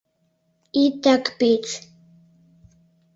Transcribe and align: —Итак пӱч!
—Итак 0.83 1.23
пӱч! 1.37 1.65